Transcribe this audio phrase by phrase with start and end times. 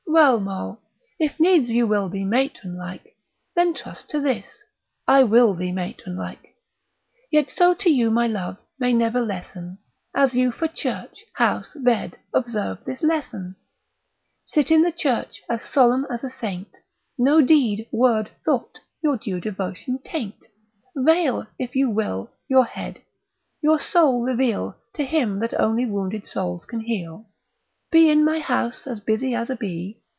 [0.13, 0.81] Well, Moll,
[1.19, 3.15] if needs you will be matron like,
[3.55, 4.61] Then trust to this,
[5.07, 6.53] I will thee matron like:
[7.31, 9.77] Yet so to you my love, may never lessen,
[10.13, 13.55] As you for church, house, bed, observe this lesson:
[14.47, 16.75] Sit in the church as solemn as a saint,
[17.17, 20.45] No deed, word, thought, your due devotion taint:
[20.93, 23.01] Veil, if you will, your head,
[23.61, 27.27] your soul reveal To him that only wounded souls can heal:
[27.91, 29.99] Be in my house as busy as a bee.